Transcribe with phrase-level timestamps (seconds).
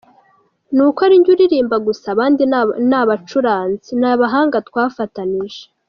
[0.75, 2.41] Ni uko ari njye uririmba gusa, abandi
[2.89, 5.63] ni bacuranzi, ni abahanga twafatanyije.